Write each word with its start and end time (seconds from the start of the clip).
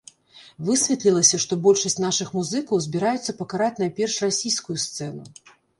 Высветлілася, 0.69 1.39
што 1.43 1.59
большасць 1.67 1.97
нашых 2.07 2.33
музыкаў 2.41 2.83
збіраюцца 2.89 3.39
пакараць 3.45 3.73
найперш 3.85 4.21
расійскую 4.29 4.77
сцэну. 4.89 5.23